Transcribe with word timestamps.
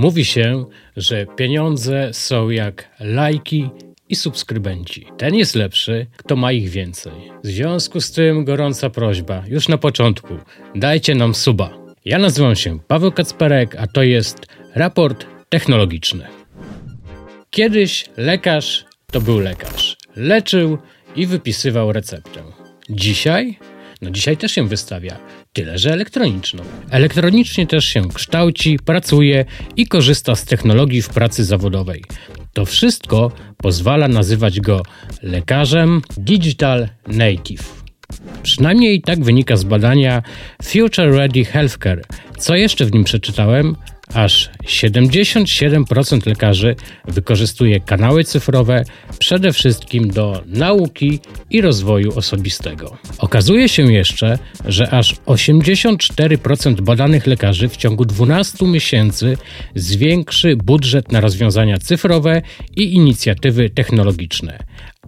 Mówi 0.00 0.24
się, 0.24 0.64
że 0.96 1.26
pieniądze 1.26 2.08
są 2.12 2.50
jak 2.50 2.90
lajki 3.00 3.70
i 4.08 4.16
subskrybenci. 4.16 5.06
Ten 5.18 5.34
jest 5.34 5.54
lepszy, 5.54 6.06
kto 6.16 6.36
ma 6.36 6.52
ich 6.52 6.68
więcej. 6.68 7.12
W 7.44 7.46
związku 7.46 8.00
z 8.00 8.12
tym 8.12 8.44
gorąca 8.44 8.90
prośba, 8.90 9.42
już 9.48 9.68
na 9.68 9.78
początku, 9.78 10.34
dajcie 10.74 11.14
nam 11.14 11.34
suba. 11.34 11.70
Ja 12.04 12.18
nazywam 12.18 12.56
się 12.56 12.78
Paweł 12.88 13.12
Kacperek, 13.12 13.76
a 13.76 13.86
to 13.86 14.02
jest 14.02 14.46
raport 14.74 15.26
technologiczny. 15.48 16.26
Kiedyś 17.50 18.04
lekarz 18.16 18.84
to 19.12 19.20
był 19.20 19.38
lekarz. 19.38 19.96
Leczył 20.16 20.78
i 21.16 21.26
wypisywał 21.26 21.92
receptę. 21.92 22.42
Dzisiaj? 22.90 23.58
No 24.02 24.10
dzisiaj 24.10 24.36
też 24.36 24.52
się 24.52 24.68
wystawia, 24.68 25.18
tyle 25.52 25.78
że 25.78 25.92
elektroniczną. 25.92 26.62
Elektronicznie 26.90 27.66
też 27.66 27.84
się 27.84 28.08
kształci, 28.08 28.78
pracuje 28.84 29.44
i 29.76 29.86
korzysta 29.86 30.36
z 30.36 30.44
technologii 30.44 31.02
w 31.02 31.08
pracy 31.08 31.44
zawodowej. 31.44 32.04
To 32.52 32.64
wszystko 32.64 33.32
pozwala 33.56 34.08
nazywać 34.08 34.60
go 34.60 34.82
lekarzem 35.22 36.02
Digital 36.16 36.88
Native. 37.06 37.82
Przynajmniej 38.42 39.02
tak 39.02 39.24
wynika 39.24 39.56
z 39.56 39.64
badania 39.64 40.22
Future 40.62 41.10
Ready 41.12 41.44
Healthcare. 41.44 42.02
Co 42.38 42.56
jeszcze 42.56 42.84
w 42.84 42.92
nim 42.92 43.04
przeczytałem? 43.04 43.76
Aż 44.14 44.50
77% 44.64 46.26
lekarzy 46.26 46.76
wykorzystuje 47.08 47.80
kanały 47.80 48.24
cyfrowe 48.24 48.84
przede 49.18 49.52
wszystkim 49.52 50.10
do 50.10 50.42
nauki 50.46 51.20
i 51.50 51.60
rozwoju 51.60 52.18
osobistego. 52.18 52.96
Okazuje 53.18 53.68
się 53.68 53.92
jeszcze, 53.92 54.38
że 54.64 54.90
aż 54.90 55.14
84% 55.14 56.80
badanych 56.80 57.26
lekarzy 57.26 57.68
w 57.68 57.76
ciągu 57.76 58.04
12 58.04 58.66
miesięcy 58.66 59.36
zwiększy 59.74 60.56
budżet 60.56 61.12
na 61.12 61.20
rozwiązania 61.20 61.78
cyfrowe 61.78 62.42
i 62.76 62.94
inicjatywy 62.94 63.70
technologiczne 63.70 64.58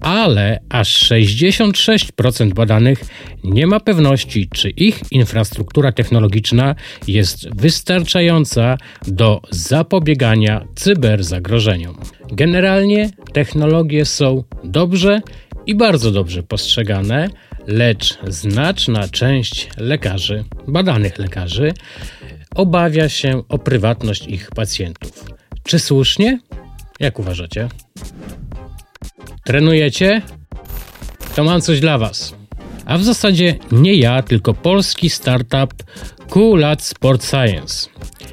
ale 0.02 0.60
aż 0.68 1.10
66% 1.10 2.54
badanych 2.54 3.04
nie 3.44 3.66
ma 3.66 3.80
pewności, 3.80 4.48
czy 4.48 4.70
ich 4.70 5.00
infrastruktura 5.10 5.92
technologiczna 5.92 6.74
jest 7.08 7.54
wystarczająca 7.54 8.78
do 9.06 9.40
zapobiegania 9.50 10.64
cyberzagrożeniom. 10.74 11.98
Generalnie 12.32 13.10
technologie 13.32 14.04
są 14.04 14.44
dobrze 14.64 15.20
i 15.66 15.74
bardzo 15.74 16.10
dobrze 16.10 16.42
postrzegane, 16.42 17.28
lecz 17.66 18.18
znaczna 18.28 19.08
część 19.08 19.68
lekarzy, 19.76 20.44
badanych 20.68 21.18
lekarzy, 21.18 21.72
obawia 22.54 23.08
się 23.08 23.42
o 23.48 23.58
prywatność 23.58 24.26
ich 24.26 24.50
pacjentów. 24.50 25.24
Czy 25.62 25.78
słusznie? 25.78 26.38
Jak 27.00 27.18
uważacie? 27.18 27.68
Trenujecie? 29.44 30.22
To 31.36 31.44
mam 31.44 31.60
coś 31.60 31.80
dla 31.80 31.98
Was. 31.98 32.34
A 32.84 32.98
w 32.98 33.04
zasadzie 33.04 33.58
nie 33.72 33.94
ja, 33.94 34.22
tylko 34.22 34.54
polski 34.54 35.10
startup 35.10 35.74
QLAT 36.32 36.82
Sport 36.82 37.24
Science. 37.24 37.88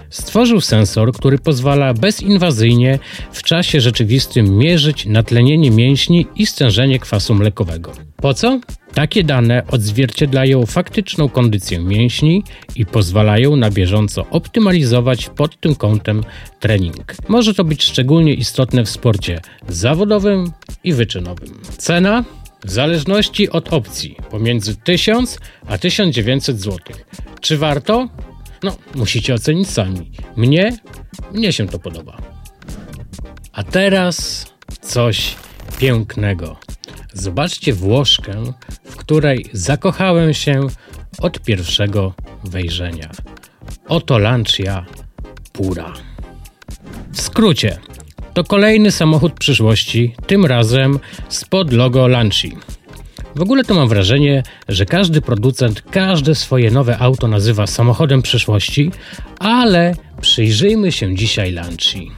Stworzył 0.09 0.61
sensor, 0.61 1.13
który 1.13 1.37
pozwala 1.37 1.93
bezinwazyjnie 1.93 2.99
w 3.31 3.43
czasie 3.43 3.81
rzeczywistym 3.81 4.57
mierzyć 4.57 5.05
natlenienie 5.05 5.71
mięśni 5.71 6.27
i 6.35 6.45
stężenie 6.45 6.99
kwasu 6.99 7.35
mlekowego. 7.35 7.91
Po 8.15 8.33
co? 8.33 8.59
Takie 8.93 9.23
dane 9.23 9.63
odzwierciedlają 9.71 10.65
faktyczną 10.65 11.29
kondycję 11.29 11.79
mięśni 11.79 12.43
i 12.75 12.85
pozwalają 12.85 13.55
na 13.55 13.69
bieżąco 13.71 14.25
optymalizować 14.29 15.29
pod 15.29 15.59
tym 15.59 15.75
kątem 15.75 16.23
trening. 16.59 17.15
Może 17.27 17.53
to 17.53 17.63
być 17.63 17.83
szczególnie 17.83 18.33
istotne 18.33 18.85
w 18.85 18.89
sporcie 18.89 19.41
zawodowym 19.67 20.51
i 20.83 20.93
wyczynowym. 20.93 21.61
Cena? 21.77 22.23
W 22.63 22.71
zależności 22.71 23.49
od 23.49 23.73
opcji 23.73 24.15
pomiędzy 24.29 24.75
1000 24.75 25.39
a 25.67 25.77
1900 25.77 26.61
zł. 26.61 26.77
Czy 27.41 27.57
warto? 27.57 28.09
No, 28.63 28.75
musicie 28.95 29.33
ocenić 29.33 29.69
sami. 29.69 30.11
Mnie? 30.35 30.77
Mnie 31.31 31.53
się 31.53 31.67
to 31.67 31.79
podoba. 31.79 32.17
A 33.53 33.63
teraz 33.63 34.45
coś 34.81 35.35
pięknego. 35.79 36.57
Zobaczcie 37.13 37.73
Włoszkę, 37.73 38.33
w 38.83 38.95
której 38.95 39.45
zakochałem 39.53 40.33
się 40.33 40.67
od 41.19 41.39
pierwszego 41.39 42.13
wejrzenia. 42.43 43.09
Oto 43.87 44.17
Lancia 44.17 44.85
Pura. 45.53 45.93
W 47.11 47.21
skrócie, 47.21 47.77
to 48.39 48.43
kolejny 48.43 48.91
samochód 48.91 49.33
przyszłości, 49.33 50.15
tym 50.27 50.45
razem 50.45 50.99
spod 51.29 51.73
logo 51.73 52.07
Lanci. 52.07 52.57
W 53.35 53.41
ogóle 53.41 53.63
to 53.63 53.73
mam 53.75 53.87
wrażenie, 53.87 54.43
że 54.67 54.85
każdy 54.85 55.21
producent 55.21 55.81
każde 55.81 56.35
swoje 56.35 56.71
nowe 56.71 56.97
auto 56.97 57.27
nazywa 57.27 57.67
samochodem 57.67 58.21
przyszłości, 58.21 58.91
ale 59.39 59.95
przyjrzyjmy 60.21 60.91
się 60.91 61.15
dzisiaj 61.15 61.51
Lanci. 61.51 62.11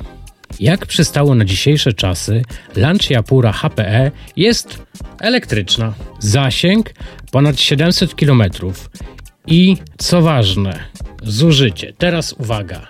Jak 0.59 0.85
przystało 0.85 1.35
na 1.35 1.45
dzisiejsze 1.45 1.93
czasy, 1.93 2.41
Lancia 2.75 3.23
Pura 3.23 3.51
HPE 3.51 4.11
jest 4.35 4.85
elektryczna. 5.19 5.93
Zasięg 6.19 6.93
ponad 7.31 7.59
700 7.59 8.15
km 8.15 8.43
i 9.47 9.77
co 9.97 10.21
ważne, 10.21 10.79
zużycie. 11.23 11.93
Teraz 11.97 12.33
uwaga. 12.33 12.87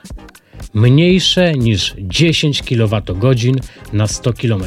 Mniejsze 0.73 1.53
niż 1.53 1.95
10 1.99 2.63
kWh 2.63 3.61
na 3.93 4.07
100 4.07 4.33
km. 4.33 4.63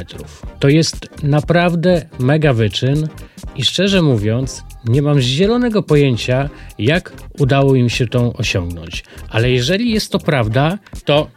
To 0.59 0.69
jest 0.69 1.23
naprawdę 1.23 2.07
mega 2.19 2.53
wyczyn 2.53 3.09
i 3.57 3.65
szczerze 3.65 4.03
mówiąc, 4.03 4.65
nie 4.85 5.03
mam 5.03 5.21
zielonego 5.21 5.83
pojęcia, 5.83 6.51
jak 6.79 7.13
udało 7.39 7.75
im 7.75 7.91
się 7.91 8.07
to 8.07 8.33
osiągnąć. 8.33 9.05
Ale 9.29 9.51
jeżeli 9.51 9.91
jest 9.91 10.13
to 10.13 10.19
prawda, 10.19 10.79
to 11.05 11.29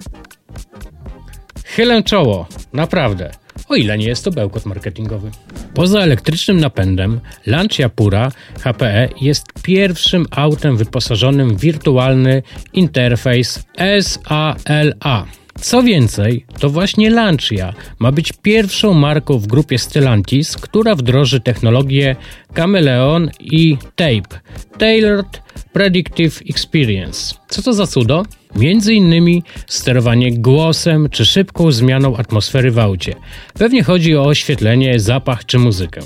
Chylę 1.77 2.03
czoło, 2.03 2.47
naprawdę. 2.73 3.31
O 3.69 3.75
ile 3.75 3.97
nie 3.97 4.07
jest 4.07 4.25
to 4.25 4.31
bełkot 4.31 4.65
marketingowy. 4.65 5.31
Poza 5.73 5.99
elektrycznym 5.99 6.59
napędem, 6.59 7.19
Lancia 7.45 7.89
Pura 7.89 8.31
HPE 8.59 9.09
jest 9.21 9.45
pierwszym 9.63 10.25
autem 10.31 10.77
wyposażonym 10.77 11.57
w 11.57 11.59
wirtualny 11.59 12.43
interfejs 12.73 13.63
SALA. 14.01 15.25
Co 15.61 15.83
więcej, 15.83 16.45
to 16.59 16.69
właśnie 16.69 17.09
Lancia 17.09 17.73
ma 17.99 18.11
być 18.11 18.33
pierwszą 18.41 18.93
marką 18.93 19.39
w 19.39 19.47
grupie 19.47 19.77
Stellantis, 19.77 20.57
która 20.57 20.95
wdroży 20.95 21.39
technologię 21.39 22.15
Chameleon 22.55 23.29
i 23.39 23.77
TAPE 23.95 24.39
Tailored 24.77 25.41
Predictive 25.73 26.41
Experience. 26.49 27.35
Co 27.49 27.61
to 27.61 27.73
za 27.73 27.87
cudo? 27.87 28.25
Między 28.57 28.93
innymi 28.93 29.43
sterowanie 29.67 30.31
głosem 30.31 31.09
czy 31.09 31.25
szybką 31.25 31.71
zmianą 31.71 32.17
atmosfery 32.17 32.71
w 32.71 32.79
aucie. 32.79 33.15
Pewnie 33.53 33.83
chodzi 33.83 34.15
o 34.15 34.25
oświetlenie, 34.25 34.99
zapach 34.99 35.45
czy 35.45 35.59
muzykę. 35.59 36.01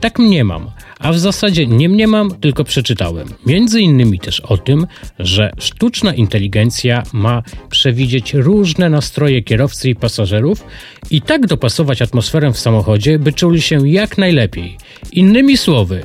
Tak 0.00 0.18
mniemam, 0.18 0.70
a 0.98 1.12
w 1.12 1.18
zasadzie 1.18 1.66
nie 1.66 1.88
mniemam, 1.88 2.30
tylko 2.40 2.64
przeczytałem. 2.64 3.28
Między 3.46 3.80
innymi 3.80 4.18
też 4.18 4.40
o 4.40 4.56
tym, 4.56 4.86
że 5.18 5.50
sztuczna 5.58 6.14
inteligencja 6.14 7.02
ma 7.12 7.42
przewidzieć 7.70 8.34
różne 8.34 8.90
nastroje 8.90 9.42
kierowcy 9.42 9.90
i 9.90 9.94
pasażerów 9.94 10.64
i 11.10 11.22
tak 11.22 11.46
dopasować 11.46 12.02
atmosferę 12.02 12.52
w 12.52 12.58
samochodzie, 12.58 13.18
by 13.18 13.32
czuli 13.32 13.62
się 13.62 13.88
jak 13.88 14.18
najlepiej. 14.18 14.76
Innymi 15.12 15.56
słowy, 15.56 16.02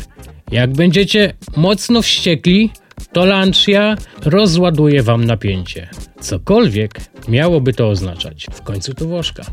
jak 0.51 0.73
będziecie 0.73 1.33
mocno 1.55 2.01
wściekli, 2.01 2.69
to 3.11 3.25
Lancia 3.25 3.95
rozładuje 4.25 5.03
wam 5.03 5.25
napięcie. 5.25 5.89
Cokolwiek 6.19 7.01
miałoby 7.27 7.73
to 7.73 7.89
oznaczać. 7.89 8.47
W 8.51 8.61
końcu 8.61 8.93
to 8.93 9.05
Włoszka. 9.05 9.43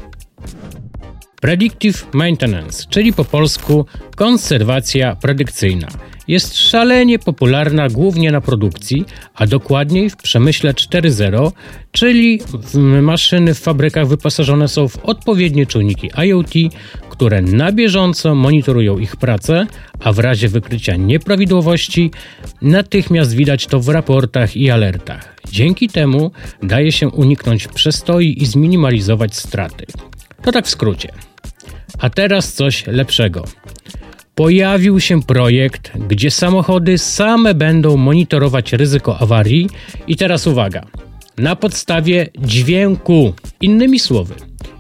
Predictive 1.41 2.07
Maintenance, 2.13 2.87
czyli 2.91 3.13
po 3.13 3.25
polsku 3.25 3.87
konserwacja 4.17 5.17
predykcyjna, 5.17 5.89
jest 6.29 6.59
szalenie 6.59 7.19
popularna 7.19 7.89
głównie 7.89 8.33
na 8.33 8.41
produkcji, 8.41 9.05
a 9.35 9.47
dokładniej 9.47 10.11
w 10.11 10.17
przemyśle 10.17 10.73
4.0, 10.73 11.53
czyli 11.93 12.41
maszyny 13.03 13.55
w 13.55 13.59
fabrykach 13.59 14.09
wyposażone 14.09 14.69
są 14.69 14.89
w 14.89 14.97
odpowiednie 15.05 15.67
czujniki 15.67 16.11
IoT, 16.17 16.55
które 17.17 17.43
na 17.43 17.73
bieżąco 17.73 18.35
monitorują 18.35 18.99
ich 18.99 19.17
pracę, 19.17 19.67
a 20.01 20.13
w 20.13 20.19
razie 20.19 20.49
wykrycia 20.49 20.97
nieprawidłowości 20.97 22.11
natychmiast 22.63 23.35
widać 23.35 23.67
to 23.67 23.81
w 23.81 23.89
raportach 23.89 24.57
i 24.57 24.71
alertach. 24.71 25.37
Dzięki 25.53 25.89
temu 25.89 26.31
daje 26.63 26.93
się 26.93 27.09
uniknąć 27.09 27.69
przestoi 27.69 28.43
i 28.43 28.47
zminimalizować 28.47 29.37
straty. 29.37 29.87
To 30.43 30.53
tak 30.53 30.67
w 30.67 30.71
skrócie. 30.71 31.09
A 31.99 32.11
teraz 32.11 32.53
coś 32.53 32.87
lepszego. 32.87 33.45
Pojawił 34.35 35.01
się 35.01 35.23
projekt, 35.23 35.93
gdzie 36.09 36.31
samochody 36.31 36.99
same 36.99 37.55
będą 37.55 37.97
monitorować 37.97 38.73
ryzyko 38.73 39.19
awarii 39.19 39.69
i 40.07 40.17
teraz 40.17 40.47
uwaga. 40.47 40.87
na 41.39 41.57
podstawie 41.57 42.29
dźwięku. 42.39 43.33
Innymi 43.61 43.99
słowy, 43.99 44.35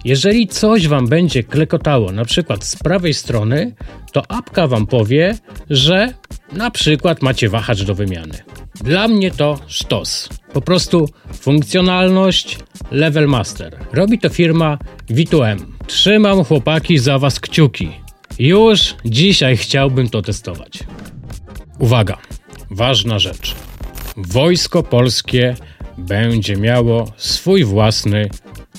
jeżeli 0.07 0.47
coś 0.47 0.89
wam 0.89 1.07
będzie 1.07 1.43
klekotało, 1.43 2.13
na 2.13 2.25
przykład 2.25 2.65
z 2.65 2.77
prawej 2.77 3.15
strony, 3.15 3.75
to 4.13 4.31
apka 4.31 4.67
wam 4.67 4.87
powie, 4.87 5.39
że 5.71 6.13
na 6.53 6.71
przykład 6.71 7.23
macie 7.23 7.49
wahacz 7.49 7.83
do 7.83 7.95
wymiany. 7.95 8.39
Dla 8.75 9.09
mnie 9.09 9.31
to 9.31 9.59
sztos. 9.67 10.29
Po 10.53 10.61
prostu 10.61 11.09
funkcjonalność 11.41 12.59
level 12.91 13.29
master. 13.29 13.77
Robi 13.93 14.19
to 14.19 14.29
firma 14.29 14.79
V2M. 15.11 15.59
Trzymam 15.87 16.45
chłopaki 16.45 16.99
za 16.99 17.19
was 17.19 17.41
kciuki. 17.41 17.91
Już 18.39 18.95
dzisiaj 19.05 19.57
chciałbym 19.57 20.09
to 20.09 20.23
testować. 20.23 20.79
Uwaga, 21.79 22.19
ważna 22.71 23.19
rzecz. 23.19 23.55
Wojsko 24.17 24.83
polskie 24.83 25.57
będzie 25.99 26.57
miało 26.57 27.13
swój 27.17 27.65
własny 27.65 28.31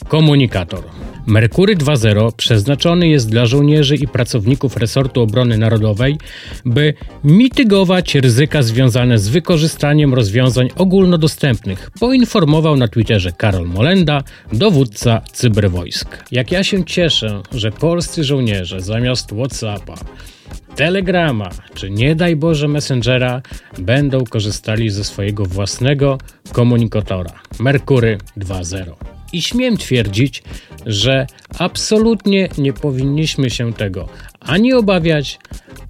komunikator. 0.07 0.83
Merkury 1.27 1.75
2.0 1.75 2.31
przeznaczony 2.31 3.07
jest 3.07 3.29
dla 3.29 3.45
żołnierzy 3.45 3.95
i 3.95 4.07
pracowników 4.07 4.77
resortu 4.77 5.21
obrony 5.21 5.57
narodowej, 5.57 6.17
by 6.65 6.93
mitygować 7.23 8.15
ryzyka 8.15 8.61
związane 8.61 9.19
z 9.19 9.29
wykorzystaniem 9.29 10.13
rozwiązań 10.13 10.69
ogólnodostępnych, 10.75 11.91
poinformował 11.99 12.75
na 12.75 12.87
Twitterze 12.87 13.31
Karol 13.31 13.67
Molenda, 13.67 14.23
dowódca 14.53 15.21
cyberwojsk. 15.33 16.23
Jak 16.31 16.51
ja 16.51 16.63
się 16.63 16.85
cieszę, 16.85 17.41
że 17.51 17.71
polscy 17.71 18.23
żołnierze 18.23 18.81
zamiast 18.81 19.31
WhatsAppa 19.31 19.95
Telegrama, 20.75 21.49
czy 21.73 21.89
nie 21.89 22.15
daj 22.15 22.35
Boże 22.35 22.67
Messengera, 22.67 23.41
będą 23.77 24.23
korzystali 24.23 24.89
ze 24.89 25.03
swojego 25.03 25.45
własnego 25.45 26.17
komunikatora 26.51 27.31
Merkury 27.59 28.17
2.0. 28.37 29.16
I 29.33 29.41
śmiem 29.41 29.77
twierdzić, 29.77 30.43
że 30.85 31.27
absolutnie 31.59 32.49
nie 32.57 32.73
powinniśmy 32.73 33.49
się 33.49 33.73
tego 33.73 34.09
ani 34.47 34.73
obawiać, 34.73 35.39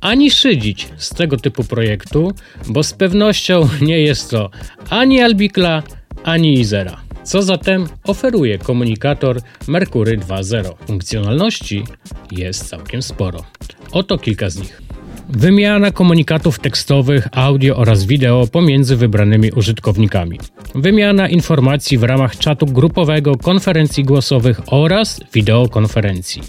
ani 0.02 0.32
szydzić 0.32 0.88
z 0.98 1.10
tego 1.10 1.38
typu 1.38 1.64
projektu, 1.64 2.32
bo 2.68 2.84
z 2.84 2.94
pewnością 2.94 3.70
nie 3.82 4.00
jest 4.00 4.32
to 4.32 4.50
ani 4.90 5.22
Albikla, 5.22 5.84
ani 6.24 6.60
Izera. 6.60 7.02
Co 7.24 7.42
zatem 7.42 7.88
oferuje 8.04 8.58
komunikator 8.58 9.42
Merkury 9.68 10.18
2.0? 10.18 10.74
Funkcjonalności 10.88 11.84
jest 12.32 12.70
całkiem 12.70 13.02
sporo. 13.02 13.44
Oto 13.92 14.18
kilka 14.18 14.50
z 14.50 14.58
nich. 14.58 14.87
Wymiana 15.30 15.92
komunikatów 15.92 16.60
tekstowych, 16.60 17.28
audio 17.32 17.76
oraz 17.76 18.06
wideo 18.06 18.48
pomiędzy 18.52 18.96
wybranymi 18.96 19.52
użytkownikami. 19.52 20.40
Wymiana 20.76 21.30
informacji 21.30 21.98
w 21.98 22.04
ramach 22.04 22.38
czatu 22.38 22.66
grupowego, 22.66 23.38
konferencji 23.38 24.04
głosowych 24.04 24.62
oraz 24.68 25.20
wideokonferencji. 25.34 26.42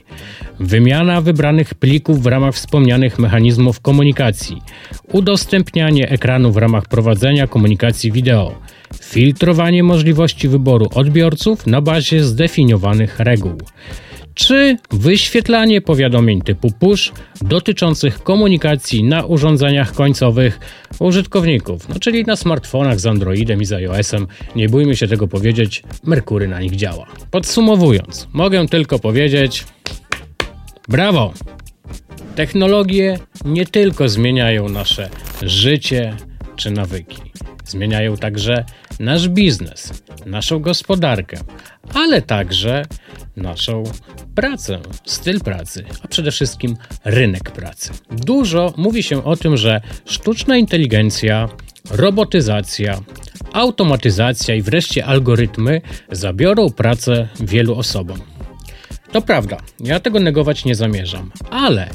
Wymiana 0.60 1.20
wybranych 1.20 1.74
plików 1.74 2.22
w 2.22 2.26
ramach 2.26 2.54
wspomnianych 2.54 3.18
mechanizmów 3.18 3.80
komunikacji. 3.80 4.62
Udostępnianie 5.12 6.08
ekranu 6.08 6.52
w 6.52 6.56
ramach 6.56 6.86
prowadzenia 6.88 7.46
komunikacji 7.46 8.12
wideo. 8.12 8.54
Filtrowanie 9.02 9.82
możliwości 9.82 10.48
wyboru 10.48 10.86
odbiorców 10.94 11.66
na 11.66 11.80
bazie 11.80 12.24
zdefiniowanych 12.24 13.20
reguł 13.20 13.58
czy 14.38 14.76
wyświetlanie 14.90 15.80
powiadomień 15.80 16.42
typu 16.42 16.70
push 16.70 17.12
dotyczących 17.40 18.22
komunikacji 18.22 19.04
na 19.04 19.24
urządzeniach 19.24 19.92
końcowych 19.92 20.60
użytkowników, 20.98 21.88
no 21.88 21.94
czyli 22.00 22.24
na 22.24 22.36
smartfonach 22.36 23.00
z 23.00 23.06
Androidem 23.06 23.62
i 23.62 23.64
z 23.64 23.72
iOS-em. 23.72 24.26
Nie 24.56 24.68
bójmy 24.68 24.96
się 24.96 25.08
tego 25.08 25.28
powiedzieć, 25.28 25.82
Merkury 26.04 26.48
na 26.48 26.60
nich 26.60 26.76
działa. 26.76 27.06
Podsumowując, 27.30 28.28
mogę 28.32 28.68
tylko 28.68 28.98
powiedzieć: 28.98 29.64
brawo! 30.88 31.32
Technologie 32.34 33.18
nie 33.44 33.66
tylko 33.66 34.08
zmieniają 34.08 34.68
nasze 34.68 35.10
życie 35.42 36.16
czy 36.56 36.70
nawyki, 36.70 37.22
zmieniają 37.64 38.16
także 38.16 38.64
nasz 39.00 39.28
biznes, 39.28 40.02
naszą 40.26 40.58
gospodarkę, 40.58 41.38
ale 41.94 42.22
także 42.22 42.82
naszą 43.38 43.84
pracę, 44.34 44.80
styl 45.04 45.40
pracy, 45.40 45.84
a 46.02 46.08
przede 46.08 46.30
wszystkim 46.30 46.76
rynek 47.04 47.50
pracy. 47.50 47.90
Dużo 48.10 48.74
mówi 48.76 49.02
się 49.02 49.24
o 49.24 49.36
tym, 49.36 49.56
że 49.56 49.80
sztuczna 50.04 50.56
inteligencja, 50.56 51.48
robotyzacja, 51.90 53.00
automatyzacja 53.52 54.54
i 54.54 54.62
wreszcie 54.62 55.06
algorytmy 55.06 55.80
zabiorą 56.12 56.70
pracę 56.70 57.28
wielu 57.40 57.74
osobom. 57.74 58.18
To 59.12 59.22
prawda, 59.22 59.56
ja 59.80 60.00
tego 60.00 60.20
negować 60.20 60.64
nie 60.64 60.74
zamierzam, 60.74 61.30
ale 61.50 61.88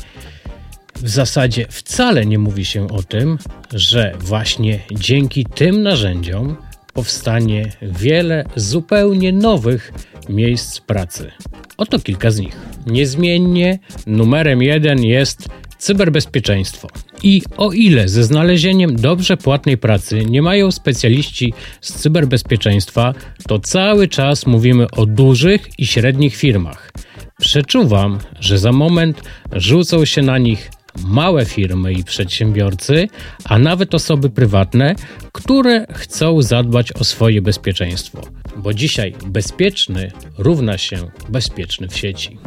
w 0.96 1.10
zasadzie 1.10 1.66
wcale 1.70 2.26
nie 2.26 2.40
mówi 2.40 2.66
się 2.66 2.88
o 2.90 3.04
tym, 3.04 3.38
że 3.74 4.14
właśnie 4.20 4.80
dzięki 4.92 5.46
tym 5.46 5.84
narzędziom 5.84 6.58
powstanie 6.94 7.72
wiele 7.82 8.46
zupełnie 8.56 9.34
nowych 9.34 9.94
miejsc 10.30 10.80
pracy. 10.80 11.32
Oto 11.78 12.00
kilka 12.00 12.32
z 12.32 12.40
nich. 12.40 12.58
Niezmiennie 12.88 13.80
numerem 14.08 14.62
jeden 14.62 15.04
jest 15.04 15.50
cyberbezpieczeństwo. 15.78 16.88
I 17.24 17.42
o 17.58 17.72
ile 17.72 18.08
ze 18.08 18.24
znalezieniem 18.24 18.96
dobrze 18.96 19.38
płatnej 19.38 19.78
pracy 19.78 20.26
nie 20.26 20.42
mają 20.42 20.72
specjaliści 20.72 21.54
z 21.82 21.94
cyberbezpieczeństwa, 21.94 23.14
to 23.48 23.60
cały 23.60 24.08
czas 24.08 24.46
mówimy 24.46 24.92
o 24.92 25.06
dużych 25.06 25.80
i 25.80 25.86
średnich 25.86 26.36
firmach. 26.36 26.92
Przeczuwam, 27.40 28.20
że 28.40 28.58
za 28.58 28.72
moment 28.72 29.22
rzucą 29.52 30.06
się 30.06 30.22
na 30.22 30.38
nich 30.38 30.72
małe 31.06 31.46
firmy 31.46 31.94
i 31.94 32.04
przedsiębiorcy, 32.04 33.08
a 33.46 33.60
nawet 33.60 33.96
osoby 33.96 34.30
prywatne, 34.30 34.96
które 35.32 35.86
chcą 35.94 36.42
zadbać 36.42 36.92
o 36.92 37.04
swoje 37.04 37.42
bezpieczeństwo. 37.42 38.22
Bo 38.58 38.74
dzisiaj 38.74 39.14
bezpieczny 39.26 40.12
równa 40.38 40.78
się 40.78 40.98
bezpieczny 41.30 41.88
w 41.88 41.98
sieci. 41.98 42.38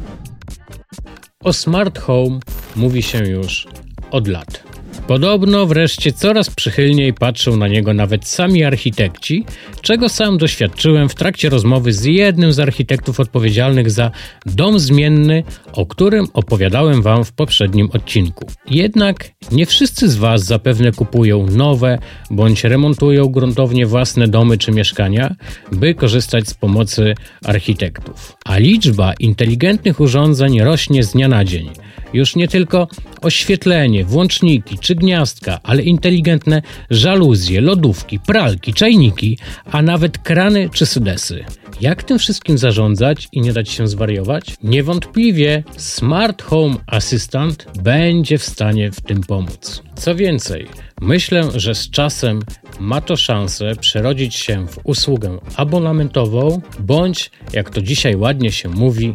O 1.45 1.53
smart 1.53 1.99
home 1.99 2.39
mówi 2.77 3.03
się 3.03 3.19
już 3.19 3.67
od 4.11 4.29
lat. 4.29 4.66
Podobno 5.07 5.67
wreszcie 5.67 6.13
coraz 6.13 6.51
przychylniej 6.51 7.15
patrzą 7.15 7.57
na 7.57 7.69
niego 7.69 7.95
nawet 7.95 8.27
sami 8.27 8.65
architekci, 8.65 9.45
czego 9.83 10.09
sam 10.09 10.39
doświadczyłem 10.39 11.09
w 11.09 11.15
trakcie 11.15 11.49
rozmowy 11.49 11.93
z 11.93 12.05
jednym 12.05 12.53
z 12.53 12.61
architektów 12.61 13.21
odpowiedzialnych 13.21 13.91
za 13.91 14.11
dom 14.47 14.79
zmienny, 14.79 15.43
o 15.73 15.87
którym 15.87 16.27
opowiadałem 16.33 17.03
Wam 17.03 17.25
w 17.25 17.33
poprzednim 17.33 17.89
odcinku. 17.93 18.47
Jednak 18.71 19.31
nie 19.53 19.67
wszyscy 19.67 20.09
z 20.09 20.17
Was 20.17 20.45
zapewne 20.45 20.93
kupują 20.93 21.47
nowe 21.47 21.99
bądź 22.31 22.65
remontują 22.65 23.27
gruntownie 23.27 23.87
własne 23.87 24.29
domy 24.29 24.59
czy 24.59 24.73
mieszkania, 24.73 25.35
by 25.73 25.95
korzystać 25.95 26.49
z 26.49 26.55
pomocy 26.55 27.15
architektów. 27.45 28.37
A 28.45 28.59
liczba 28.59 29.13
inteligentnych 29.21 30.01
urządzeń 30.01 30.61
rośnie 30.61 31.05
z 31.05 31.13
dnia 31.13 31.29
na 31.29 31.45
dzień. 31.45 31.71
Już 32.13 32.37
nie 32.37 32.49
tylko 32.49 32.89
oświetlenie, 33.23 34.05
włączniki 34.05 34.79
czy 34.79 34.95
gniazdka, 34.95 35.61
ale 35.63 35.83
inteligentne 35.83 36.63
żaluzje, 36.91 37.61
lodówki, 37.61 38.21
pralki, 38.21 38.75
czajniki, 38.75 39.39
a 39.73 39.83
nawet 39.83 40.19
krany 40.19 40.71
czy 40.73 40.87
sydesy. 40.87 41.45
Jak 41.81 42.03
tym 42.03 42.19
wszystkim 42.19 42.59
zarządzać 42.59 43.29
i 43.33 43.41
nie 43.41 43.53
dać 43.53 43.69
się 43.71 43.89
zwariować? 43.89 44.55
Niewątpliwie 44.63 45.65
Smart 45.77 46.43
Home 46.43 46.77
Assistant 46.87 47.67
będzie 47.83 48.39
w 48.39 48.45
stanie 48.45 48.93
w 48.93 49.01
tym 49.01 49.21
pomóc. 49.21 49.83
Co 49.95 50.15
więcej, 50.15 50.67
myślę, 51.01 51.51
że 51.55 51.75
z 51.75 51.91
czasem 51.91 52.43
ma 52.81 53.01
to 53.01 53.17
szansę 53.17 53.73
przerodzić 53.81 54.35
się 54.35 54.67
w 54.67 54.79
usługę 54.85 55.39
abonamentową, 55.57 56.61
bądź, 56.79 57.31
jak 57.53 57.71
to 57.71 57.83
dzisiaj 57.83 58.17
ładnie 58.17 58.53
się 58.53 58.69
mówi, 58.69 59.15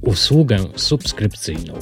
usługę 0.00 0.58
subskrypcyjną. 0.76 1.78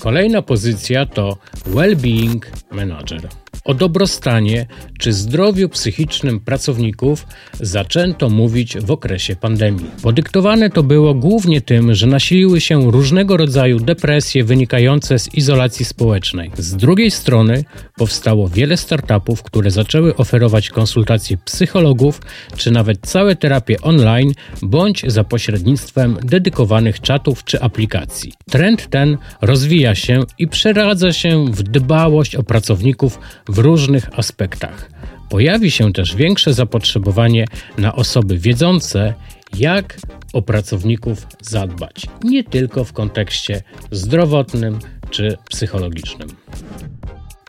Kolejna 0.00 0.42
pozycja 0.42 1.06
to 1.06 1.36
Well-Being 1.66 2.40
Manager. 2.70 3.28
O 3.64 3.74
dobrostanie 3.74 4.66
czy 4.98 5.12
zdrowiu 5.12 5.68
psychicznym 5.68 6.40
pracowników 6.40 7.26
zaczęto 7.60 8.30
mówić 8.30 8.78
w 8.78 8.90
okresie 8.90 9.36
pandemii. 9.36 9.90
Podyktowane 10.02 10.70
to 10.70 10.82
było 10.82 11.14
głównie 11.14 11.60
tym, 11.60 11.94
że 11.94 12.06
nasiliły 12.06 12.60
się 12.60 12.90
różnego 12.90 13.36
rodzaju 13.36 13.80
depresje 13.80 14.44
wynikające 14.44 15.18
z 15.18 15.34
izolacji 15.34 15.84
społecznej. 15.84 16.50
Z 16.58 16.76
drugiej 16.76 17.10
strony 17.10 17.64
powstało 17.96 18.48
wiele 18.48 18.76
startupów, 18.76 19.42
które 19.42 19.70
zaczęły 19.70 20.16
oferować 20.16 20.70
konsultacje 20.70 21.36
psychologów 21.36 22.20
czy 22.56 22.70
nawet 22.70 23.00
całe 23.00 23.36
terapie 23.36 23.80
online 23.80 24.32
bądź 24.62 25.04
za 25.06 25.24
pośrednictwem 25.24 26.16
dedykowanych 26.22 27.00
czatów 27.00 27.44
czy 27.44 27.60
aplikacji. 27.60 28.32
Trend 28.50 28.90
ten 28.90 29.18
rozwija 29.40 29.94
się 29.94 30.22
i 30.38 30.48
przeradza 30.48 31.12
się 31.12 31.44
w 31.44 31.62
dbałość 31.62 32.36
o 32.36 32.42
pracowników 32.42 33.18
w 33.52 33.58
różnych 33.58 34.18
aspektach. 34.18 34.90
pojawi 35.28 35.70
się 35.70 35.92
też 35.92 36.16
większe 36.16 36.54
zapotrzebowanie 36.54 37.44
na 37.78 37.94
osoby 37.94 38.38
wiedzące, 38.38 39.14
jak 39.58 39.98
o 40.32 40.42
pracowników 40.42 41.26
zadbać, 41.40 42.06
nie 42.24 42.44
tylko 42.44 42.84
w 42.84 42.92
kontekście 42.92 43.62
zdrowotnym 43.90 44.78
czy 45.10 45.36
psychologicznym. 45.50 46.28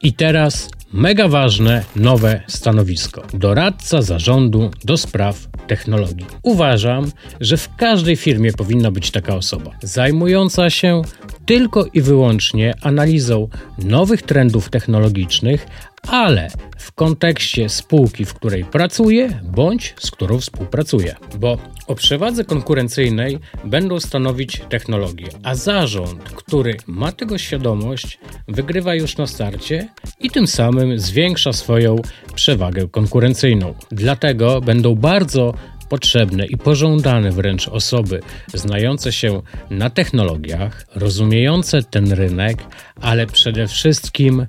I 0.02 0.14
teraz 0.14 0.70
mega 0.94 1.28
ważne 1.28 1.84
nowe 1.96 2.42
stanowisko 2.48 3.24
doradca 3.34 4.02
zarządu 4.02 4.72
do 4.84 4.98
spraw 4.98 5.48
technologii. 5.68 6.26
Uważam, 6.44 7.12
że 7.42 7.58
w 7.58 7.76
każdej 7.76 8.16
firmie 8.16 8.54
powinna 8.54 8.92
być 8.92 9.12
taka 9.12 9.36
osoba, 9.36 9.72
zajmująca 9.84 10.70
się 10.70 11.02
tylko 11.46 11.86
i 11.94 12.02
wyłącznie 12.02 12.74
analizą 12.82 13.48
nowych 13.78 14.22
trendów 14.22 14.70
technologicznych, 14.70 15.68
ale 16.08 16.50
w 16.78 16.92
kontekście 16.92 17.70
spółki, 17.70 18.26
w 18.26 18.34
której 18.34 18.66
pracuje 18.66 19.42
bądź 19.44 19.96
z 20.00 20.12
którą 20.12 20.40
współpracuje. 20.40 21.16
Bo 21.40 21.58
o 21.88 21.96
przewadze 21.96 22.44
konkurencyjnej 22.44 23.40
będą 23.66 24.00
stanowić 24.00 24.62
technologie, 24.70 25.28
a 25.44 25.56
zarząd, 25.56 26.24
który 26.24 26.78
ma 26.88 27.12
tego 27.12 27.38
świadomość, 27.38 28.20
wygrywa 28.48 28.96
już 28.96 29.18
na 29.18 29.28
starcie 29.28 29.90
i 30.20 30.30
tym 30.30 30.48
samym 30.48 31.00
zwiększa 31.00 31.54
swoją 31.54 31.96
przewagę 32.36 32.88
konkurencyjną. 32.88 33.74
Dlatego 33.92 34.62
będą 34.62 34.96
bardzo 34.96 35.54
potrzebne 35.90 36.46
i 36.46 36.58
pożądane 36.58 37.32
wręcz 37.32 37.68
osoby 37.68 38.20
znające 38.54 39.12
się 39.12 39.42
na 39.70 39.90
technologiach, 39.90 40.86
rozumiejące 40.96 41.84
ten 41.84 42.12
rynek, 42.12 42.58
ale 43.02 43.28
przede 43.28 43.68
wszystkim 43.68 44.48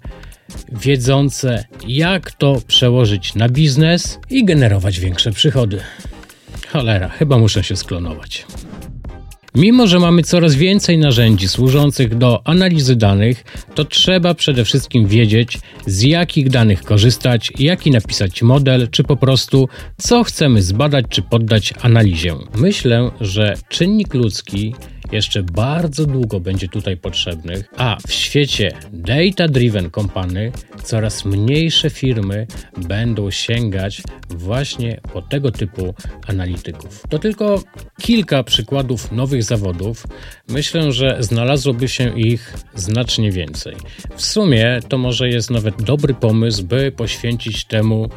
wiedzące, 0.72 1.64
jak 1.88 2.32
to 2.32 2.60
przełożyć 2.66 3.34
na 3.34 3.48
biznes 3.48 4.18
i 4.30 4.44
generować 4.44 5.00
większe 5.00 5.32
przychody. 5.32 5.80
Cholera, 6.68 7.08
chyba 7.08 7.38
muszę 7.38 7.64
się 7.64 7.76
sklonować. 7.76 8.46
Mimo, 9.54 9.86
że 9.86 9.98
mamy 9.98 10.22
coraz 10.22 10.54
więcej 10.54 10.98
narzędzi 10.98 11.48
służących 11.48 12.18
do 12.18 12.46
analizy 12.46 12.96
danych, 12.96 13.44
to 13.74 13.84
trzeba 13.84 14.34
przede 14.34 14.64
wszystkim 14.64 15.06
wiedzieć, 15.06 15.58
z 15.86 16.02
jakich 16.02 16.50
danych 16.50 16.82
korzystać, 16.82 17.52
jaki 17.58 17.90
napisać 17.90 18.42
model, 18.42 18.88
czy 18.90 19.04
po 19.04 19.16
prostu 19.16 19.68
co 19.98 20.24
chcemy 20.24 20.62
zbadać 20.62 21.06
czy 21.08 21.22
poddać 21.22 21.74
analizie. 21.82 22.34
Myślę, 22.54 23.10
że 23.20 23.54
czynnik 23.68 24.14
ludzki 24.14 24.74
jeszcze 25.12 25.42
bardzo 25.42 26.06
długo 26.06 26.40
będzie 26.40 26.68
tutaj 26.68 26.96
potrzebnych, 26.96 27.64
a 27.76 27.96
w 28.08 28.12
świecie 28.12 28.72
data-driven 28.92 29.90
company 29.90 30.52
coraz 30.82 31.24
mniejsze 31.24 31.90
firmy 31.90 32.46
będą 32.76 33.30
sięgać 33.30 34.02
właśnie 34.30 35.00
po 35.12 35.22
tego 35.22 35.50
typu 35.50 35.94
analityków. 36.26 37.02
To 37.08 37.18
tylko 37.18 37.62
kilka 38.02 38.42
przykładów 38.42 39.12
nowych 39.12 39.42
zawodów. 39.42 40.06
Myślę, 40.48 40.92
że 40.92 41.16
znalazłoby 41.20 41.88
się 41.88 42.18
ich 42.18 42.54
znacznie 42.74 43.32
więcej. 43.32 43.76
W 44.16 44.22
sumie 44.22 44.80
to 44.88 44.98
może 44.98 45.28
jest 45.28 45.50
nawet 45.50 45.82
dobry 45.82 46.14
pomysł, 46.14 46.64
by 46.64 46.92
poświęcić 46.92 47.64
temu 47.64 48.08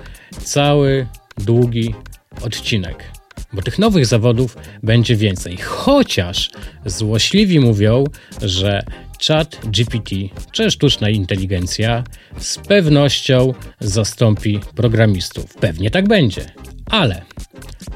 cały 0.44 1.08
długi 1.38 1.94
odcinek 2.42 3.17
bo 3.54 3.62
tych 3.62 3.80
nowych 3.80 4.06
zawodów 4.06 4.58
będzie 4.84 5.16
więcej. 5.16 5.58
Chociaż 5.58 6.50
złośliwi 6.86 7.60
mówią, 7.60 8.04
że 8.42 8.84
chat 9.28 9.60
GPT 9.66 10.16
czy 10.52 10.72
sztuczna 10.72 11.10
inteligencja 11.10 12.04
z 12.40 12.58
pewnością 12.58 13.54
zastąpi 13.80 14.60
programistów. 14.76 15.54
Pewnie 15.54 15.92
tak 15.92 16.08
będzie, 16.08 16.46
ale, 16.86 17.22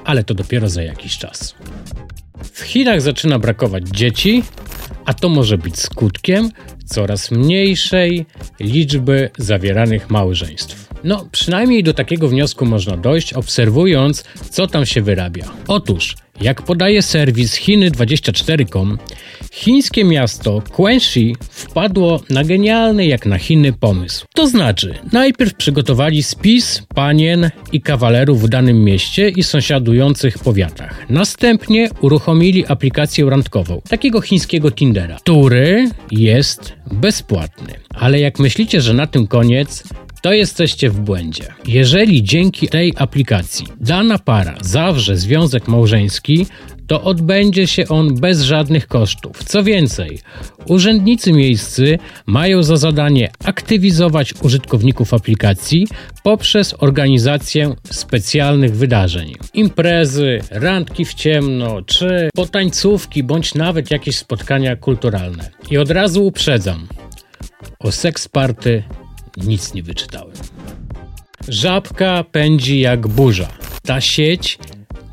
ale 0.05 0.23
to 0.23 0.33
dopiero 0.33 0.69
za 0.69 0.83
jakiś 0.83 1.17
czas. 1.17 1.55
W 2.53 2.61
Chinach 2.61 3.01
zaczyna 3.01 3.39
brakować 3.39 3.87
dzieci, 3.87 4.43
a 5.05 5.13
to 5.13 5.29
może 5.29 5.57
być 5.57 5.79
skutkiem 5.79 6.51
coraz 6.85 7.31
mniejszej 7.31 8.25
liczby 8.59 9.29
zawieranych 9.37 10.09
małżeństw. 10.09 10.80
No, 11.03 11.27
przynajmniej 11.31 11.83
do 11.83 11.93
takiego 11.93 12.27
wniosku 12.27 12.65
można 12.65 12.97
dojść, 12.97 13.33
obserwując, 13.33 14.23
co 14.49 14.67
tam 14.67 14.85
się 14.85 15.01
wyrabia. 15.01 15.45
Otóż, 15.67 16.15
jak 16.41 16.61
podaje 16.61 17.01
serwis 17.01 17.55
Chiny24.com, 17.55 18.97
chińskie 19.51 20.03
miasto 20.03 20.61
Quenshi 20.71 21.35
wpadło 21.49 22.21
na 22.29 22.43
genialny 22.43 23.05
jak 23.05 23.25
na 23.25 23.37
Chiny 23.37 23.73
pomysł. 23.73 24.25
To 24.33 24.47
znaczy, 24.47 24.93
najpierw 25.11 25.53
przygotowali 25.53 26.23
spis 26.23 26.83
panien 26.95 27.49
i 27.71 27.81
kawalerów 27.81 28.41
w 28.41 28.49
danym 28.49 28.83
mieście 28.83 29.29
i 29.29 29.43
sąsiadujących 29.43 30.39
powiatach. 30.39 31.09
Następnie 31.09 31.89
uruchomili 32.01 32.65
aplikację 32.67 33.29
randkową, 33.29 33.81
takiego 33.89 34.21
chińskiego 34.21 34.71
Tindera, 34.71 35.15
który 35.15 35.89
jest 36.11 36.73
bezpłatny. 36.91 37.73
Ale 37.89 38.19
jak 38.19 38.39
myślicie, 38.39 38.81
że 38.81 38.93
na 38.93 39.07
tym 39.07 39.27
koniec, 39.27 39.83
to 40.21 40.33
jesteście 40.33 40.89
w 40.89 40.99
błędzie. 40.99 41.43
Jeżeli 41.67 42.23
dzięki 42.23 42.67
tej 42.67 42.93
aplikacji 42.97 43.67
dana 43.79 44.19
para 44.19 44.55
zawrze 44.61 45.17
związek 45.17 45.67
małżeński, 45.67 46.45
to 46.87 47.01
odbędzie 47.01 47.67
się 47.67 47.87
on 47.87 48.15
bez 48.15 48.41
żadnych 48.41 48.87
kosztów. 48.87 49.43
Co 49.43 49.63
więcej, 49.63 50.19
urzędnicy 50.67 51.33
miejscy 51.33 51.99
mają 52.25 52.63
za 52.63 52.77
zadanie 52.77 53.31
aktywizować 53.43 54.33
użytkowników 54.41 55.13
aplikacji 55.13 55.87
poprzez 56.23 56.75
organizację 56.79 57.75
specjalnych 57.91 58.75
wydarzeń. 58.77 59.33
Imprezy, 59.53 60.39
randki 60.51 61.05
w 61.05 61.13
ciemno, 61.13 61.81
czy 61.81 62.29
potańcówki, 62.35 63.23
bądź 63.23 63.55
nawet 63.55 63.91
jakieś 63.91 64.17
spotkania 64.17 64.75
kulturalne. 64.75 65.49
I 65.69 65.77
od 65.77 65.91
razu 65.91 66.25
uprzedzam, 66.25 66.87
o 67.79 67.91
seks 67.91 68.27
party 68.27 68.83
nic 69.37 69.73
nie 69.73 69.83
wyczytałem. 69.83 70.35
Żabka 71.47 72.23
pędzi 72.23 72.79
jak 72.79 73.07
burza. 73.07 73.47
Ta 73.83 74.01
sieć 74.01 74.57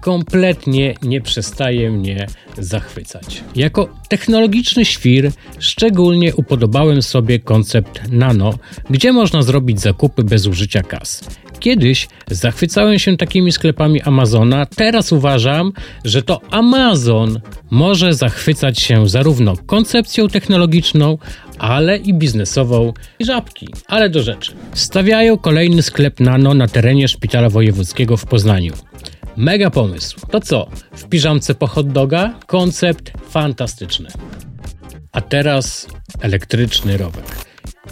kompletnie 0.01 0.95
nie 1.03 1.21
przestaje 1.21 1.91
mnie 1.91 2.27
zachwycać. 2.59 3.45
Jako 3.57 3.89
technologiczny 4.09 4.85
świr 4.85 5.33
szczególnie 5.59 6.35
upodobałem 6.35 7.03
sobie 7.03 7.39
koncept 7.39 8.01
nano, 8.11 8.55
gdzie 8.91 9.13
można 9.13 9.43
zrobić 9.43 9.81
zakupy 9.81 10.25
bez 10.25 10.47
użycia 10.47 10.83
kas. 10.83 11.25
Kiedyś 11.61 12.09
zachwycałem 12.31 12.99
się 12.99 13.17
takimi 13.17 13.53
sklepami 13.53 14.03
Amazona, 14.03 14.67
teraz 14.67 15.13
uważam, 15.13 15.73
że 16.05 16.23
to 16.23 16.41
Amazon 16.51 17.41
może 17.71 18.15
zachwycać 18.15 18.81
się 18.81 19.09
zarówno 19.09 19.57
koncepcją 19.67 20.29
technologiczną, 20.29 21.19
ale 21.59 21.97
i 21.97 22.15
biznesową 22.15 22.93
i 23.19 23.25
żabki. 23.25 23.69
Ale 23.87 24.11
do 24.11 24.23
rzeczy. 24.23 24.53
Stawiają 24.75 25.39
kolejny 25.39 25.83
sklep 25.83 26.21
Nano 26.21 26.55
na 26.55 26.69
terenie 26.69 27.09
Szpitala 27.09 27.51
Wojewódzkiego 27.51 28.17
w 28.17 28.27
Poznaniu. 28.27 28.73
Mega 29.37 29.71
pomysł. 29.71 30.21
To 30.31 30.41
co? 30.41 30.71
W 30.93 31.09
piżamce 31.09 31.55
po 31.55 31.67
hot 31.67 31.93
doga? 31.93 32.35
Koncept 32.47 33.13
fantastyczny. 33.31 34.09
A 35.13 35.21
teraz 35.21 35.87
elektryczny 36.21 36.97
rower. 36.97 37.23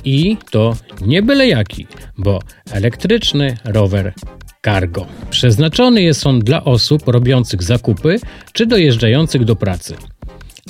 I 0.07 0.37
to 0.51 0.77
nie 1.01 1.23
byle 1.23 1.47
jaki, 1.47 1.87
bo 2.19 2.41
elektryczny 2.73 3.57
rower 3.65 4.13
cargo. 4.65 5.07
Przeznaczony 5.31 6.03
jest 6.03 6.27
on 6.27 6.39
dla 6.41 6.65
osób 6.65 7.09
robiących 7.09 7.63
zakupy 7.63 8.19
czy 8.53 8.67
dojeżdżających 8.67 9.45
do 9.45 9.57
pracy. 9.57 9.95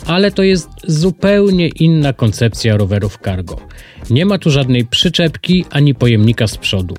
Ale 0.06 0.30
to 0.30 0.42
jest 0.42 0.68
zupełnie 0.86 1.68
inna 1.68 2.12
koncepcja 2.12 2.76
rowerów 2.76 3.18
cargo. 3.24 3.56
Nie 4.10 4.26
ma 4.26 4.38
tu 4.38 4.50
żadnej 4.50 4.86
przyczepki 4.86 5.64
ani 5.70 5.94
pojemnika 5.94 6.46
z 6.46 6.56
przodu. 6.56 6.94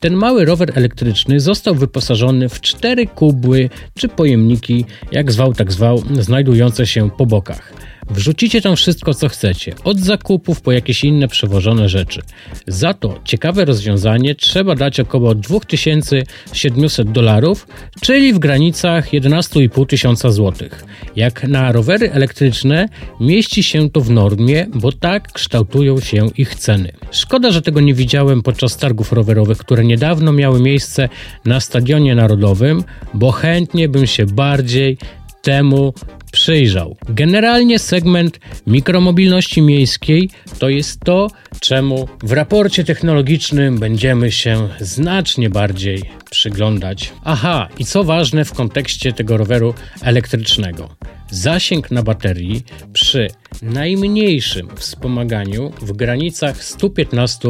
Ten 0.00 0.14
mały 0.14 0.44
rower 0.44 0.72
elektryczny 0.74 1.40
został 1.40 1.74
wyposażony 1.74 2.48
w 2.48 2.60
cztery 2.60 3.06
kubły 3.06 3.70
czy 3.98 4.08
pojemniki, 4.08 4.84
jak 5.12 5.32
zwał 5.32 5.54
tak 5.54 5.72
zwał, 5.72 6.02
znajdujące 6.20 6.86
się 6.86 7.10
po 7.10 7.26
bokach. 7.26 7.72
Wrzucicie 8.10 8.60
tam 8.60 8.76
wszystko, 8.76 9.14
co 9.14 9.28
chcecie, 9.28 9.74
od 9.84 9.98
zakupów 9.98 10.60
po 10.60 10.72
jakieś 10.72 11.04
inne 11.04 11.28
przewożone 11.28 11.88
rzeczy. 11.88 12.22
Za 12.66 12.94
to 12.94 13.20
ciekawe 13.24 13.64
rozwiązanie 13.64 14.34
trzeba 14.34 14.74
dać 14.74 15.00
około 15.00 15.34
2700 15.34 17.12
dolarów, 17.12 17.66
czyli 18.00 18.32
w 18.32 18.38
granicach 18.38 19.08
11,5 19.12 19.86
tysiąca 19.86 20.30
złotych. 20.30 20.84
Jak 21.16 21.44
na 21.48 21.72
rowery 21.72 22.12
elektryczne 22.12 22.88
mieści 23.20 23.62
się 23.62 23.90
to 23.90 24.00
w 24.00 24.10
normie, 24.10 24.66
bo 24.74 24.92
tak 24.92 25.32
kształtują 25.32 26.00
się 26.00 26.30
ich 26.36 26.54
ceny. 26.54 26.92
Szkoda, 27.10 27.50
że 27.50 27.62
tego 27.62 27.80
nie 27.80 27.94
widziałem 27.94 28.42
podczas 28.42 28.76
targów 28.76 29.12
rowerowych, 29.12 29.58
które 29.58 29.84
niedawno 29.86 30.32
miały 30.32 30.60
miejsce 30.60 31.08
na 31.44 31.60
Stadionie 31.60 32.14
Narodowym, 32.14 32.84
bo 33.14 33.32
chętnie 33.32 33.88
bym 33.88 34.06
się 34.06 34.26
bardziej 34.26 34.98
temu 35.42 35.94
przyjrzał. 36.32 36.96
Generalnie 37.08 37.78
segment 37.78 38.40
mikromobilności 38.66 39.62
miejskiej 39.62 40.30
to 40.58 40.68
jest 40.68 41.00
to, 41.00 41.28
czemu 41.60 42.08
w 42.22 42.32
raporcie 42.32 42.84
technologicznym 42.84 43.78
będziemy 43.78 44.32
się 44.32 44.68
znacznie 44.80 45.50
bardziej 45.50 46.02
przyglądać. 46.30 47.12
Aha, 47.24 47.68
i 47.78 47.84
co 47.84 48.04
ważne 48.04 48.44
w 48.44 48.52
kontekście 48.52 49.12
tego 49.12 49.36
roweru 49.36 49.74
elektrycznego. 50.02 50.96
Zasięg 51.30 51.90
na 51.90 52.02
baterii 52.02 52.64
przy 52.92 53.28
najmniejszym 53.62 54.68
wspomaganiu 54.76 55.72
w 55.80 55.92
granicach 55.92 56.64
115 56.64 57.48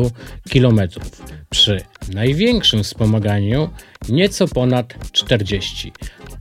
km, 0.53 0.81
przy 1.51 1.81
największym 2.13 2.85
wspomaganiu 2.85 3.71
nieco 4.09 4.49
ponad 4.49 5.13
40. 5.13 5.93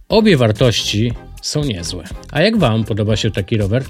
Obie 0.10 0.38
wartości 0.38 1.14
są 1.46 1.64
niezłe. 1.64 2.04
A 2.32 2.42
jak 2.42 2.58
Wam 2.58 2.84
podoba 2.84 3.16
się 3.16 3.32
taki 3.32 3.58
rower? 3.58 3.84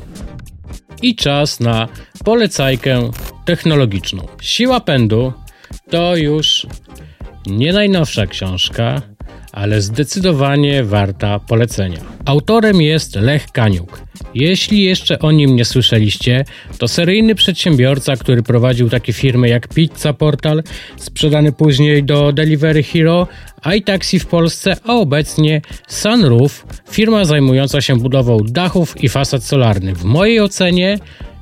I 1.01 1.15
czas 1.15 1.59
na 1.59 1.87
polecajkę 2.23 3.11
technologiczną. 3.45 4.27
Siła 4.41 4.79
pędu 4.79 5.33
to 5.89 6.15
już 6.15 6.67
nie 7.45 7.73
najnowsza 7.73 8.27
książka, 8.27 9.01
ale 9.55 9.81
zdecydowanie 9.81 10.83
warta 10.83 11.39
polecenia. 11.39 11.99
Autorem 12.25 12.81
jest 12.81 13.15
Lech 13.15 13.51
Kaniuk. 13.51 14.01
Jeśli 14.33 14.83
jeszcze 14.83 15.19
o 15.19 15.31
nim 15.31 15.55
nie 15.55 15.65
słyszeliście, 15.65 16.45
to 16.77 16.87
seryjny 16.87 17.35
przedsiębiorca, 17.35 18.15
który 18.15 18.43
prowadził 18.43 18.89
takie 18.89 19.13
firmy 19.13 19.49
jak 19.49 19.67
Pizza 19.67 20.13
Portal, 20.13 20.63
sprzedany 20.97 21.51
później 21.51 22.03
do 22.03 22.33
Delivery 22.33 22.83
Hero, 22.83 23.27
iTaxi 23.77 24.19
w 24.19 24.25
Polsce, 24.25 24.77
a 24.83 24.93
obecnie 24.93 25.61
Sunroof, 25.87 26.65
firma 26.91 27.25
zajmująca 27.25 27.81
się 27.81 27.95
budową 27.95 28.39
dachów 28.47 29.03
i 29.03 29.09
fasad 29.09 29.43
solarnych. 29.43 29.97
W 29.97 30.03
mojej 30.03 30.39
ocenie 30.39 30.99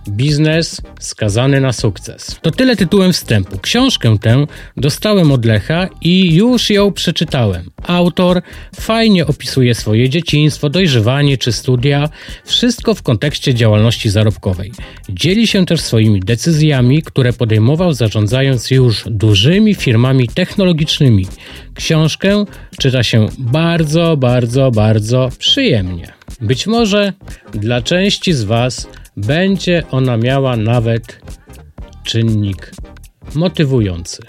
Biznes 0.10 0.82
skazany 1.00 1.62
na 1.62 1.74
sukces. 1.74 2.40
To 2.42 2.52
tyle 2.52 2.76
tytułem 2.76 3.14
wstępu. 3.14 3.58
Książkę 3.60 4.18
tę 4.22 4.46
dostałem 4.78 5.32
od 5.32 5.46
Lecha 5.46 5.90
i 6.02 6.36
już 6.36 6.70
ją 6.70 6.92
przeczytałem. 6.92 7.70
Autor 7.84 8.42
fajnie 8.76 9.28
opisuje 9.28 9.76
swoje 9.76 10.10
dzieciństwo, 10.10 10.70
dojrzewanie 10.70 11.38
czy 11.38 11.52
studia, 11.52 12.10
wszystko 12.46 12.96
w 12.96 13.02
kontekście 13.02 13.54
działalności 13.54 14.10
zarobkowej. 14.10 14.72
Dzieli 15.10 15.48
się 15.48 15.66
też 15.66 15.82
swoimi 15.82 16.20
decyzjami, 16.20 17.04
które 17.04 17.34
podejmował 17.34 17.94
zarządzając 17.94 18.72
już 18.72 19.04
dużymi 19.06 19.76
firmami 19.76 20.28
technologicznymi. 20.28 21.28
Książkę 21.74 22.46
czyta 22.80 23.04
się 23.04 23.28
bardzo, 23.38 24.18
bardzo, 24.18 24.72
bardzo 24.72 25.30
przyjemnie. 25.38 26.14
Być 26.42 26.68
może 26.68 27.14
dla 27.54 27.82
części 27.82 28.34
z 28.34 28.44
Was 28.44 28.88
będzie 29.18 29.84
ona 29.92 30.18
miała 30.18 30.56
nawet 30.56 31.22
czynnik 32.04 32.72
motywujący. 33.36 34.24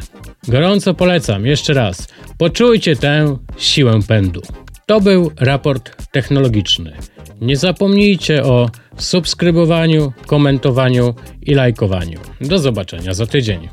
Gorąco 0.49 0.95
polecam 0.95 1.47
jeszcze 1.47 1.75
raz. 1.75 2.09
Poczujcie 2.39 2.97
tę 2.97 3.37
siłę 3.59 4.01
pędu. 4.09 4.43
To 4.87 5.01
był 5.01 5.31
raport 5.37 6.11
technologiczny. 6.13 6.93
Nie 7.41 7.57
zapomnijcie 7.57 8.45
o 8.45 8.71
subskrybowaniu, 8.97 10.13
komentowaniu 10.27 11.15
i 11.43 11.55
lajkowaniu. 11.55 12.21
Do 12.41 12.59
zobaczenia 12.59 13.15
za 13.15 13.27
tydzień. 13.27 13.69